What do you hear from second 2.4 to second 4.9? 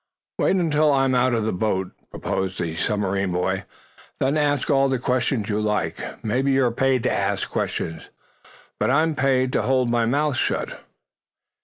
the submarine boy. "Then ask all